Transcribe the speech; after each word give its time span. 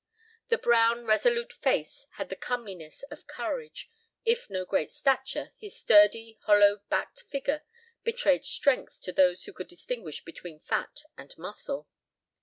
The 0.49 0.57
brown, 0.57 1.05
resolute 1.05 1.53
face 1.53 2.07
had 2.13 2.29
the 2.29 2.35
comeliness 2.35 3.03
of 3.11 3.27
courage. 3.27 3.87
Of 4.25 4.49
no 4.49 4.65
great 4.65 4.91
stature, 4.91 5.51
his 5.59 5.77
sturdy, 5.77 6.39
hollow 6.45 6.81
backed 6.89 7.21
figure 7.21 7.61
betrayed 8.03 8.43
strength 8.43 8.99
to 9.01 9.11
those 9.11 9.43
who 9.43 9.53
could 9.53 9.67
distinguish 9.67 10.23
between 10.25 10.59
fat 10.59 11.03
and 11.19 11.37
muscle. 11.37 11.87